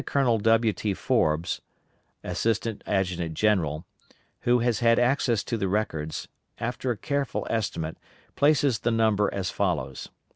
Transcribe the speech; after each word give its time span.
Colonel 0.03 0.39
W. 0.39 0.73
T. 0.73 0.95
Forbes, 0.95 1.61
Assistant 2.23 2.81
Adjutant 2.87 3.35
General, 3.35 3.85
who 4.39 4.57
has 4.57 4.79
had 4.79 4.97
access 4.97 5.43
to 5.43 5.57
the 5.57 5.67
records, 5.67 6.27
after 6.59 6.89
a 6.89 6.97
careful 6.97 7.45
estimate, 7.51 7.99
places 8.35 8.79
the 8.79 8.89
number 8.89 9.31
as 9.31 9.51
follows. 9.51 10.09